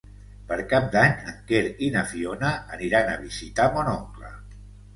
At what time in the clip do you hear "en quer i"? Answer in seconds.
1.31-1.91